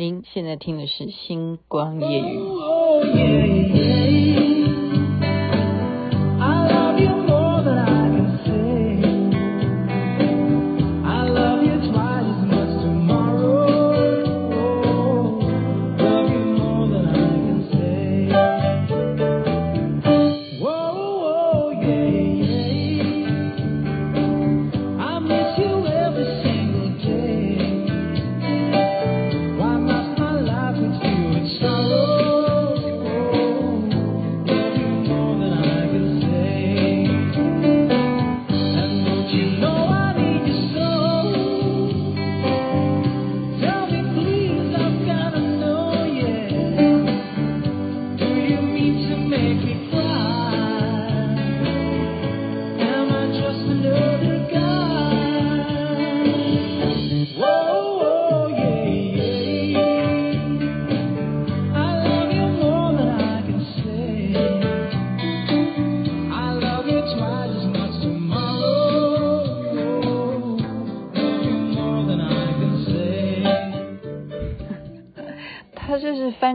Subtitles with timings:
[0.00, 2.38] 您现在听的是《星光夜语》。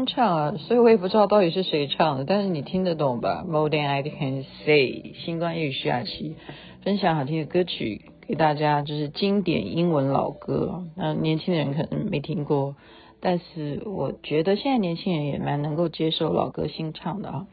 [0.06, 6.36] 唱啊，所以我也不知道到底是谁唱的，但是你听得懂吧？More than I can say，星光夜语徐雅琪
[6.84, 10.83] 分享好听的歌曲给大家，就是经典英文老歌。
[10.95, 12.76] 那年轻人可能没听过，
[13.20, 17.48] 但是我觉得现在年轻人也蛮能够接受老歌新唱的啊。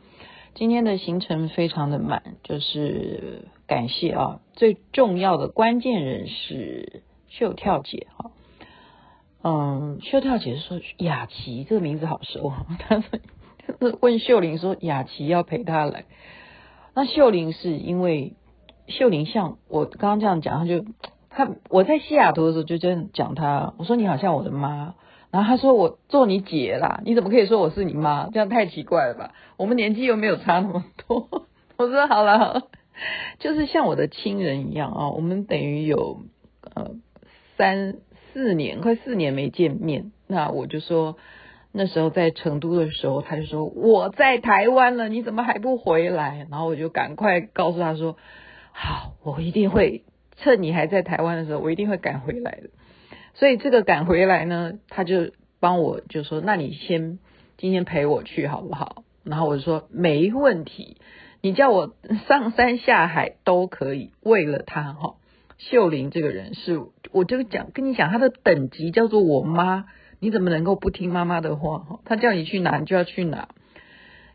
[0.54, 8.30] 今天的行程非常的满，就是感谢啊，最重要的关键人是秀跳姐哈。
[9.44, 16.04] 嗯，秀跳姐说雅琪这个名字好熟， 她说问秀玲说雅琪要陪她来，
[16.94, 18.34] 那秀玲是因为
[18.86, 20.84] 秀玲像我刚刚这样讲，她就
[21.28, 24.94] 她我在西雅图的时候就这样讲她，我说你好像我的妈，
[25.32, 28.28] 然后她说我做你姐啦，你怎么可以说我是你妈？
[28.32, 29.32] 这样太奇怪了吧？
[29.56, 31.46] 我们年纪又没有差那么多。
[31.78, 32.62] 我说好了好了，
[33.40, 36.20] 就是像我的亲人一样啊，我们等于有
[36.76, 36.92] 呃
[37.56, 37.96] 三。
[38.32, 41.16] 四年，快四年没见面，那我就说
[41.70, 46.46] 那时候在成都的时候，他就说我在台湾了，你怎么还不回来？
[46.50, 48.16] 然后我就赶快告诉他说，
[48.72, 50.02] 好，我一定会
[50.36, 52.70] 趁你还在台湾的时候，我一定会赶回来的。
[53.34, 57.18] 所以这个赶回来呢，他就帮我就说，那你先
[57.56, 59.04] 今天陪我去好不好？
[59.24, 60.96] 然后我就说没问题，
[61.40, 61.94] 你叫我
[62.26, 65.14] 上山下海都可以，为了他哈。
[65.58, 66.80] 秀玲这个人是，
[67.12, 69.86] 我就讲跟你讲，他的等级叫做我妈，
[70.18, 71.78] 你怎么能够不听妈妈的话？
[71.78, 73.48] 哈，她叫你去哪，你就要去哪。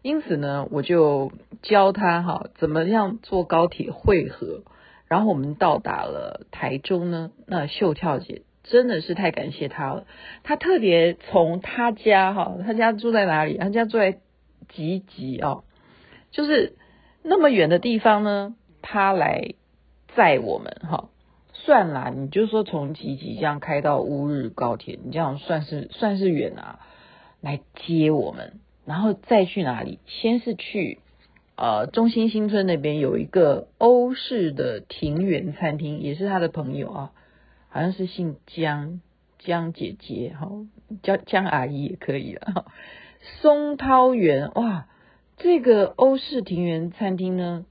[0.03, 1.31] 因此呢，我就
[1.63, 4.63] 教他哈，怎么样坐高铁汇合。
[5.07, 10.05] 然后我们到达了台中呢，那秀跳姐真的是太感谢她了。
[10.43, 13.57] 她特别从她家哈，她家住在哪里？
[13.57, 14.19] 她家住在
[14.69, 15.63] 集集哦，
[16.31, 16.75] 就是
[17.23, 19.55] 那么远的地方呢，她来
[20.16, 21.09] 载我们哈。
[21.67, 26.79] 算啦，你就说从吉吉这样开到乌日高铁，你这样算是算是远啊，
[27.41, 30.00] 来接我们，然后再去哪里？
[30.05, 31.00] 先是去
[31.57, 37.11] 呃中心新村那边有一个欧式的庭园餐厅，也是他的朋友啊，
[37.67, 39.01] 好像是姓江
[39.38, 40.49] 江姐姐哈，
[41.03, 42.66] 叫江阿姨也可以了。
[43.41, 44.88] 松涛园哇，
[45.35, 47.66] 这个欧式庭园餐厅呢，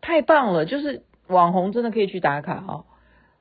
[0.00, 2.84] 太棒了，就是网红真的可以去打卡啊。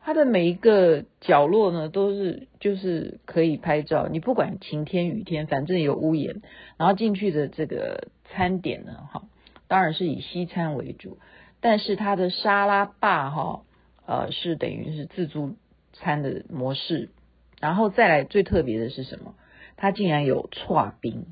[0.02, 4.08] 它的每一个角落呢，都是就是可以拍照。
[4.08, 6.42] 你不管晴天雨天，反正有屋檐。
[6.78, 9.24] 然后进去的这个餐点呢，哈，
[9.68, 11.18] 当然是以西餐为主。
[11.62, 13.62] 但是它的沙拉吧，哈，
[14.06, 15.56] 呃，是等于是自助
[15.94, 17.09] 餐的模式。
[17.59, 19.36] 然后再来最特别的是什么？
[19.76, 21.26] 它竟然有剉冰。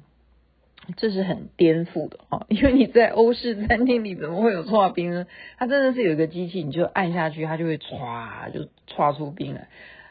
[0.95, 5.27] 这是很颠覆的哦，因为你在欧式餐厅里怎么会有剉冰呢？
[5.57, 9.67] 它真的是有一个机器，你就按下去，它就会唰就唰出冰来。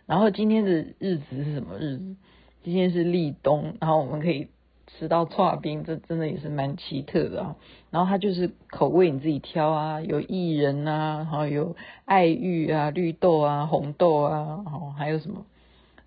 [0.07, 2.17] 然后今天的日子是什么日子？
[2.63, 4.49] 今天是立冬，然后我们可以
[4.87, 7.57] 吃到剉冰，这真的也是蛮奇特的啊。
[7.91, 11.75] 然后它就是口味你自己挑啊，有薏仁啊，然后有
[12.05, 15.47] 爱玉啊、绿豆啊、红豆啊，然后还有什么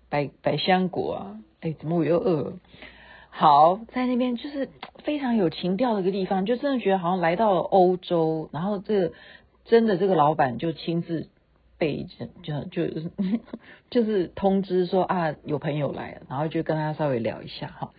[0.08, 1.40] 百百香果啊？
[1.60, 2.52] 哎，怎么我又饿了？
[3.32, 4.68] 好，在那边就是
[5.02, 8.50] 非常有情调的一个地方，就真的觉得好像来到了欧洲。
[8.52, 9.12] 然后这个
[9.64, 11.28] 真的这个老板就亲自
[11.78, 13.02] 被就就就
[13.88, 17.90] 就是通知说啊有朋友来了，然后就跟他稍微聊一下哈，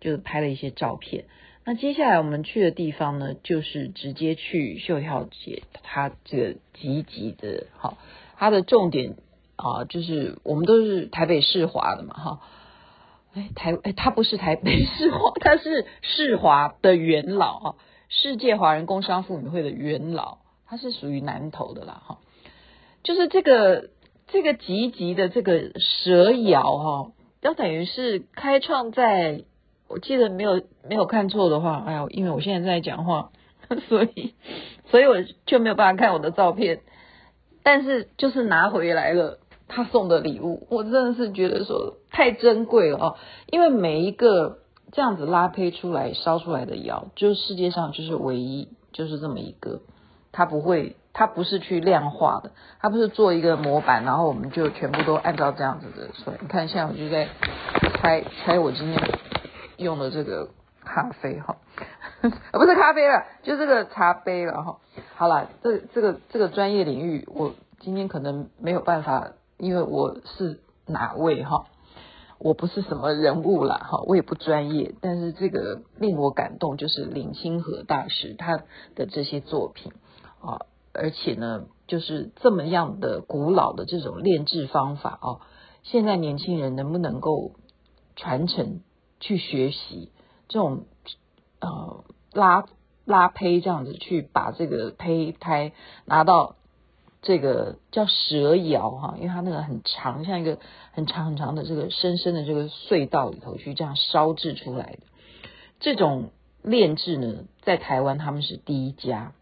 [0.00, 1.24] 就拍了一些照片。
[1.64, 7.96] 那接下来我们去的地方呢，就是直接去秀跳姐她这个集集的哈，
[8.36, 9.14] 它的重点
[9.56, 12.40] 啊就是我们都是台北市华的嘛哈。
[13.34, 17.74] 哎，台哎，他不是台 北世华，他是世华的元老啊，
[18.08, 22.18] 世界华人工商妇女会的元老，他是属于南投的啦哈。
[23.02, 23.88] 就是这个
[24.28, 29.44] 这个吉吉的这个蛇窑哈，要等于是开创在，
[29.88, 33.30] 我记得没有没有看错的话，哎呀，因为我现在在讲话，
[33.88, 34.34] 所以
[34.90, 36.80] 所以我就没有办法看我的照片，
[37.62, 39.38] 但是就是拿回来了。
[39.74, 43.16] 他送的礼物，我真的是觉得说太珍贵了哦，
[43.46, 44.58] 因为每一个
[44.92, 49.80] 这样子拉胚出来烧出来的窑，就是世界上就是唯一就是这么一个，
[50.30, 56.12] 它不会，它不是去量化的，它不是做一个模板，然后我们就全部都按照这样子的。
[56.12, 57.28] 所以你看，现在我就在
[57.98, 59.00] 拆拆我今天
[59.78, 60.50] 用的这个
[60.84, 61.56] 咖啡哈，
[62.52, 64.76] 不是咖啡了，就这个茶杯了哈。
[65.16, 69.32] 好了，这这个这个专业领域，我今天可能没有办法。
[69.62, 71.66] 因为我是哪位哈，
[72.40, 78.56] 我不是什么人物啦哈，我也不专业，但是这个令我感动，就是林清河大师他
[78.96, 79.92] 的这些作品
[80.40, 85.46] 啊，而且呢，就是这么样的古老的这种炼制方法啊，
[85.84, 87.52] 现在年轻人能不能够
[88.16, 88.80] 传承
[89.20, 90.10] 去学习
[90.48, 90.86] 这种
[91.60, 92.64] 呃拉
[93.04, 95.72] 拉胚这样子去把这个胚胎
[96.04, 96.56] 拿到。
[97.22, 100.58] 这个叫蛇窑哈，因为它那个很长，像一个
[100.90, 104.98] 很长很长的这个深深的这个隧道里头去这样烧制出来的
[105.78, 106.30] 这种
[106.62, 109.32] 炼制呢，在台湾他们是第一家，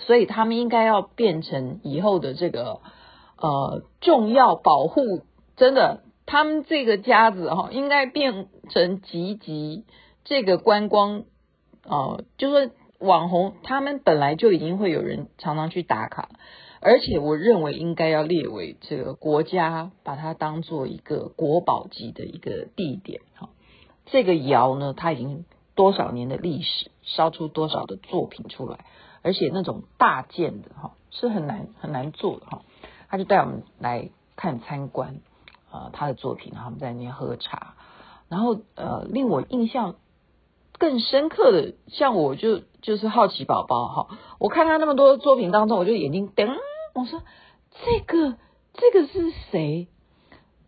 [0.00, 2.80] 所以他们应该要变成以后的这个
[3.38, 5.22] 呃重要保护，
[5.56, 9.84] 真的，他们这个家子哈，应该变成集集
[10.24, 11.24] 这个观光
[11.84, 16.28] 呃，就是说网红，他们本来就已经会有人常常去打卡。
[16.84, 23.50] 而且我认为应该要列为这个国家把它当做一个国宝级的一个地点哈。
[24.06, 25.44] 这个窑呢，它已经
[25.76, 28.84] 多少年的历史，烧出多少的作品出来，
[29.22, 32.62] 而且那种大件的哈是很难很难做的哈。
[33.08, 35.20] 他就带我们来看参观
[35.70, 37.76] 啊他的作品，然后我们在那边喝茶，
[38.28, 39.94] 然后呃令我印象
[40.78, 46.52] 更深刻的，像我就就是好奇宝宝哈，我看他那么多作品当中，我就眼睛噔。
[46.94, 47.22] 我说
[47.84, 48.36] 这个
[48.74, 49.88] 这个是谁？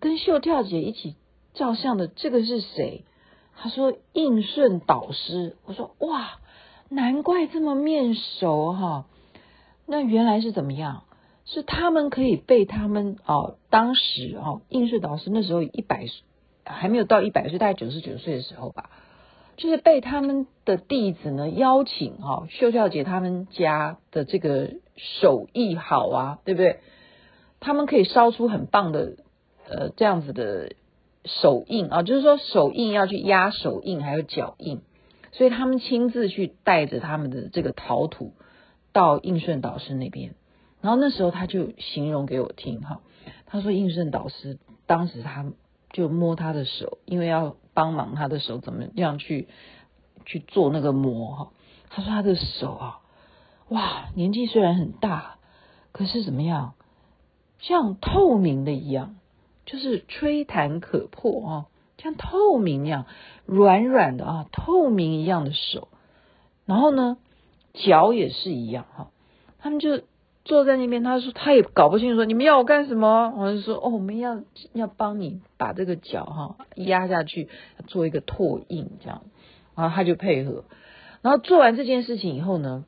[0.01, 1.17] 跟秀跳姐一起
[1.55, 3.05] 照相的这个是谁？
[3.57, 5.57] 他说应顺导师。
[5.65, 6.39] 我说哇，
[6.89, 9.07] 难怪这么面熟哈。
[9.87, 11.05] 那原来是怎么样？
[11.47, 16.23] 是他们可以被他们哦，当时哦，应顺导师那时候一百岁
[16.65, 18.89] 还没有到一百岁，大概九十九岁的时候吧。
[19.59, 26.81] 就是被他们的弟子呢邀请哈，秀跳姐他们家的这个手艺好啊，对不对？
[27.61, 29.17] 他们可以烧出很棒的
[29.69, 30.73] 呃这样子的
[31.25, 34.81] 手印啊，就是说手印要去压手印，还有脚印，
[35.33, 38.33] 所以他们亲自去带着他们的这个陶土
[38.93, 40.35] 到应顺导师那边，
[40.81, 43.01] 然后那时候他就形容给我听哈，
[43.47, 45.47] 他说应顺导师当时他
[45.93, 47.57] 就摸他的手，因为要。
[47.77, 49.49] 帮忙他的手怎么样去
[50.25, 51.49] 去做那个模哈？
[51.91, 53.01] 他说他的手啊，
[53.69, 55.37] 哇，年纪虽然很大，
[55.93, 56.75] 可是怎么样，
[57.59, 59.17] 像透明的一样，
[59.67, 61.67] 就是吹弹可破啊，
[61.99, 63.07] 像透明一样
[63.47, 65.89] 软软的啊，透明一样的手。
[66.67, 67.19] 然后呢，
[67.73, 69.11] 脚也是一样哈，
[69.59, 70.03] 他们就。
[70.47, 73.33] 坐在那边，他说他也搞不清楚，说你们要我干什么？
[73.35, 74.43] 我就说哦，我们要
[74.75, 77.49] 要帮你把这个脚哈压下去，
[77.87, 79.23] 做一个拓印这样，
[79.75, 80.65] 然后他就配合。
[81.23, 82.85] 然后做完这件事情以后呢，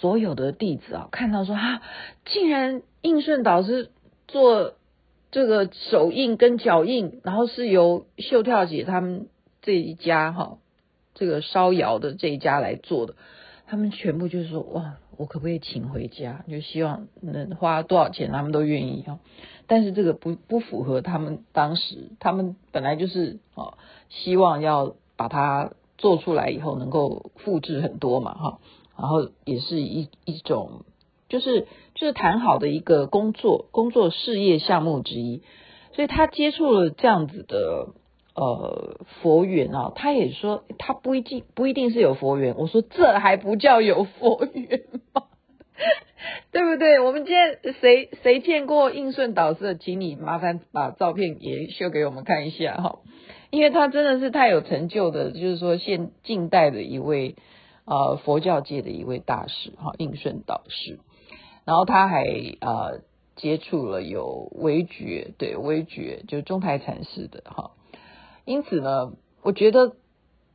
[0.00, 1.82] 所有的弟子啊看到说啊，
[2.24, 3.90] 竟然应顺导师
[4.26, 4.74] 做
[5.30, 9.28] 这个手印跟脚印，然后是由秀跳姐他们
[9.62, 10.58] 这一家哈，
[11.14, 13.14] 这个烧窑的这一家来做的，
[13.66, 14.96] 他们全部就是说哇。
[15.18, 16.44] 我可不可以请回家？
[16.48, 19.18] 就希望能花多少钱，他们都愿意哈。
[19.66, 23.74] 但是这个不不符合他们当时，他们本来就是啊，
[24.10, 28.58] 希望要把它做出来以后能够复制很多嘛哈。
[28.98, 30.84] 然后也是一一种，
[31.28, 35.42] 就是就是谈好的一个工作工作事业项目之一。
[35.92, 37.94] 所以他接触了这样子的。
[38.40, 42.54] 呃，佛缘啊，他也说他不一定不一定是有佛缘。
[42.56, 45.24] 我说这还不叫有佛缘吗？
[46.52, 47.00] 对不对？
[47.00, 53.00] 我们今天谁谁见过应顺导师，请你麻烦把照片也秀给我们看一下哈，
[53.50, 57.34] 因为他真的是太有成就的，就是说现近代的一位
[57.88, 60.98] 呃佛教界的一位大师哈，应顺导师。
[61.64, 62.24] 然后他还
[62.60, 63.00] 呃
[63.36, 67.70] 接触了有微觉，对微觉就中台禅师的哈，
[68.44, 69.96] 因此呢，我觉得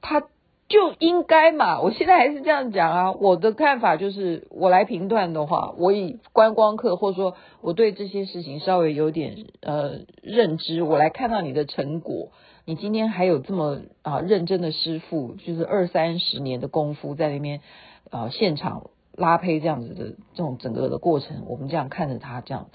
[0.01, 0.21] 他
[0.67, 12.31] 就应该嘛，我现在还是这样讲啊，我的看法就是，我来评断的话，我以观光客或者说我对这些事情稍微有点呃认知，我来看到你的成果，
[12.65, 17.61] 你今天还有这么啊认真的师父，就是二三十年的功夫在那边
[18.09, 18.89] 啊现场。
[19.15, 22.69] 拉胚这样子的这种整个的过程，我们这样看着他这样，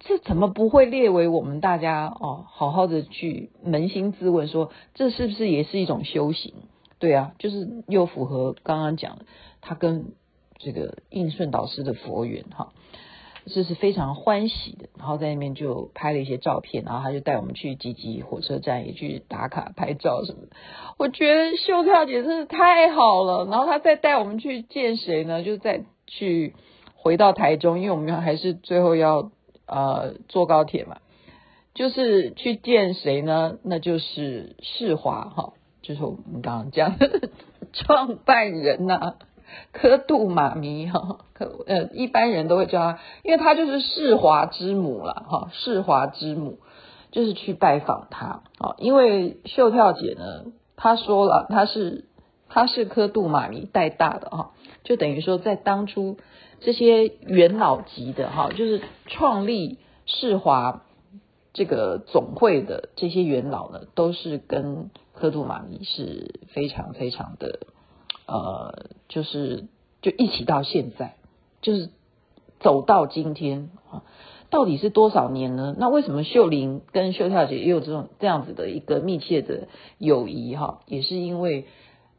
[0.00, 6.54] 这怎么不会列为我们大家哦好好的去扪心自问说，这是不是也是一种修行？
[6.98, 9.26] 对啊，就是又符合刚刚讲的，
[9.60, 10.06] 他跟
[10.58, 12.72] 这个应顺导师的佛缘哈。
[13.46, 20.48] 这是非常欢喜的，然后在那边就拍了一些照片，然后他就带我们去集集火车站也去打卡拍照什么的。
[20.98, 25.44] 我觉得秀跳姐真是太好了，然后他再带我们去见谁呢？
[25.44, 26.54] 就再去
[26.94, 29.30] 回到台中，因为我们还是最后要
[29.66, 30.98] 呃坐高铁嘛，
[31.72, 33.58] 就是去见谁呢？
[33.62, 37.30] 那就是世华哈，就是我们刚刚讲的
[37.72, 39.14] 创办人呐、
[39.72, 46.58] 科度妈咪哈，可呃一般人都会叫她，因为她就是世华之母了哈，世华之母
[47.10, 52.04] 就是去拜访她啊，因为秀跳姐呢，她说了她是
[52.48, 54.50] 她是科度妈咪带大的哈，
[54.84, 56.16] 就等于说在当初
[56.60, 60.82] 这些元老级的哈，就是创立世华
[61.52, 67.60] 这个总会的这些元老呢，都是跟科度妈咪是非常非常的。
[68.26, 69.66] 呃，就是
[70.02, 71.14] 就一起到现在，
[71.62, 71.90] 就是
[72.58, 74.02] 走到今天啊，
[74.50, 75.76] 到底是多少年呢？
[75.78, 79.68] 那为什么秀玲跟秀跳姐也有这种这样子的一个密切的
[79.98, 80.80] 友谊哈？
[80.86, 81.66] 也是因为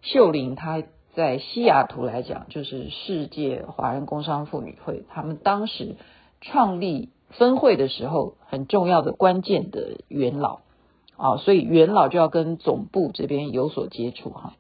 [0.02, 0.82] 秀玲她
[1.14, 5.98] 在西雅图来讲，就是世界华人工商妇女会，他们当时
[6.40, 10.60] 创立分会的时候，很重要的关键的元老
[11.18, 14.54] 啊，所以元老就要跟总部这边有所接触哈，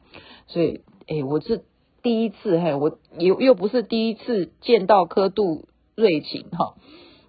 [0.48, 0.82] 所以。
[1.08, 1.64] 哎，我是
[2.04, 5.64] 第一次嘿，我又又不是第一次见到科度
[5.96, 6.76] 瑞晴哈，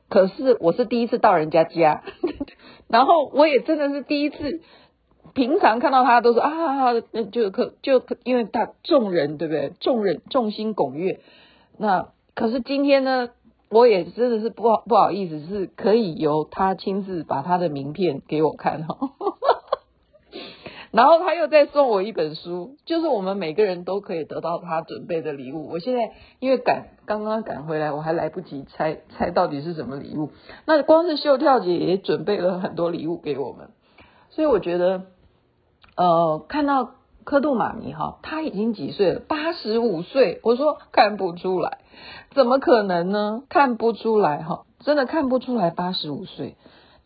[0.09, 2.03] 可是我是第一次到人家家，
[2.89, 4.63] 然后我也真的是第一次，
[5.33, 9.73] 平常看到他都说啊，就可就因为他众人对不对？
[9.79, 11.21] 众人众星拱月，
[11.79, 13.29] 那可是今天呢，
[13.71, 18.97] 我也真的是不好不好意思，是可以由他亲自把他的名片给我看哈。
[20.99, 25.69] 然后他又再送我一本书，就是我们每个人都可以得到他准备的礼物。
[25.69, 30.31] 我现在因为赶刚刚赶回来，我还来不及猜猜到底是什么礼物。
[30.65, 33.69] 那光是秀跳姐也准备了很多礼物给我们，
[34.31, 35.03] 所以我觉得，
[35.95, 36.91] 呃，看到
[37.23, 39.21] 科度妈咪哈，她已经几岁了？
[39.21, 40.41] 八十五岁。
[40.43, 41.79] 我说看不出来，
[42.35, 43.45] 怎么可能呢？
[43.49, 46.57] 看不出来哈，真的看不出来八十五岁。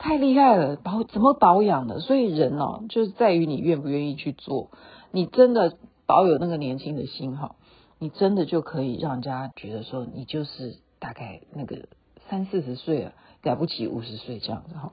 [0.02, 2.00] 太厉害了，保怎么保养的？
[2.00, 4.70] 所以人哦，就是在于你愿不愿意去做。
[5.12, 7.54] 你真的保有那个年轻的心哈，
[8.00, 11.86] 你真的就可以让人家觉得说你就是大概那个
[12.28, 13.12] 三四十岁了，
[13.44, 14.92] 了不起五十岁这样子哈。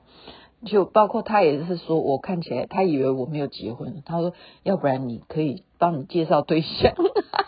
[0.64, 6.94] 就包括他也是说，我看起来他以为我没有结婚，他说要不然你可以帮你介绍对象。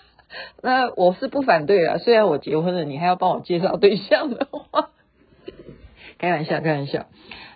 [0.63, 4.91] 那我是不反对啊，虽然我结婚了，你还要帮我介绍对象的话，
[6.23, 7.07] 开玩笑，开玩笑。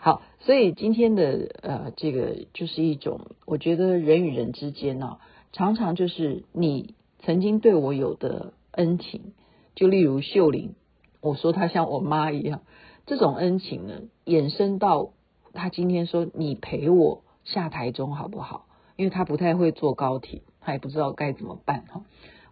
[0.01, 5.19] 好，所以今天的呃，这个就是一种，我觉得人与人之间呢、啊，
[5.53, 9.35] 常常就是你曾经对我有的恩情，
[9.77, 10.75] 就例如秀玲，
[11.21, 12.63] 我说她像我妈一样，
[13.07, 15.11] 这种恩情呢，衍生到
[15.53, 18.67] 她今天说你陪我下台中好不好？
[18.97, 22.03] 因为她不太会坐高铁，她也不知道该怎么办哈。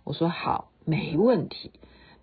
[0.04, 1.73] 我说好，没问题。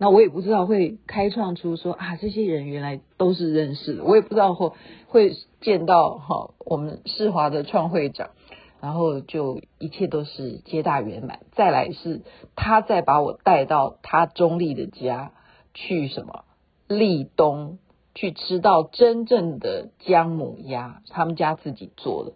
[0.02, 4.72] 那我也不知道会开创出说啊，这些人原来都是认识的，我也不知道会
[5.08, 8.32] 会见到哈我们世华的创会长，
[8.80, 11.42] 然后就一切都是皆大圆满。
[11.52, 12.22] 再来是
[12.56, 15.34] 他再把我带到他中立的家
[15.76, 16.46] 去什么
[16.88, 17.78] 立冬
[18.16, 22.34] 去吃到真正的姜母鸭，他们家自己做的。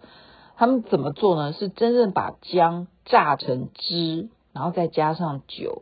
[0.56, 1.52] 他们怎么做呢？
[1.52, 5.82] 是真正把姜榨成汁，然后再加上酒。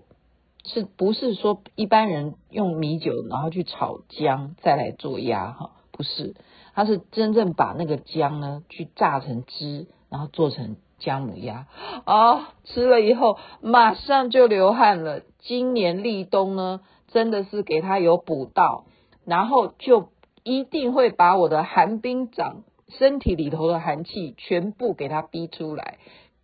[0.64, 5.72] 是不是说一般人用米酒然后去炒姜再来做鸭哈？
[5.92, 6.36] 不是，
[6.74, 11.68] 他是真正把那个姜呢去榨成汁，然后做成姜母鸭
[12.06, 15.22] 啊、哦，吃了以后马上就流汗了。
[15.40, 16.80] 今年立冬呢，
[17.10, 18.86] 真的是给他有补到，
[19.26, 20.10] 然后就
[20.44, 25.98] 一定会把我的寒冰掌身体里头的寒气全部给他逼出来。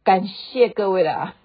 [0.04, 1.36] 感谢各位啦，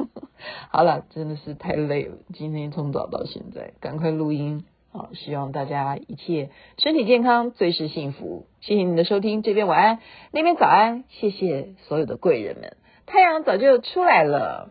[0.71, 8.47] 好了，真的是太累了，今天从早到现在，赶快录音好，希望大家一切身体健康，最是幸福。
[8.61, 9.99] 谢谢你的收听，这边晚安，
[10.31, 12.77] 那边早安，谢谢所有的贵人们。
[13.07, 14.71] 太阳早就出来了。